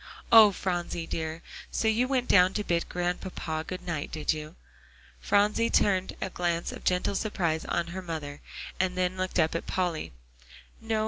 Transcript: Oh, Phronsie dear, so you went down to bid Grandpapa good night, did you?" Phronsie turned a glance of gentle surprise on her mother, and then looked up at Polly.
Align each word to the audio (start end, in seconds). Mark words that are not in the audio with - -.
Oh, 0.31 0.51
Phronsie 0.51 1.05
dear, 1.05 1.43
so 1.69 1.87
you 1.87 2.07
went 2.07 2.27
down 2.27 2.53
to 2.55 2.63
bid 2.63 2.89
Grandpapa 2.89 3.63
good 3.67 3.85
night, 3.85 4.11
did 4.11 4.33
you?" 4.33 4.55
Phronsie 5.19 5.69
turned 5.69 6.13
a 6.19 6.31
glance 6.31 6.71
of 6.71 6.83
gentle 6.83 7.13
surprise 7.13 7.65
on 7.65 7.85
her 7.93 8.01
mother, 8.01 8.41
and 8.79 8.97
then 8.97 9.15
looked 9.15 9.37
up 9.37 9.53
at 9.53 9.67
Polly. 9.67 10.11